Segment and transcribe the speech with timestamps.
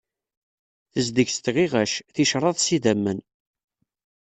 [0.91, 3.19] Tezdeg s tɣiɣact, ticṛad s idammen.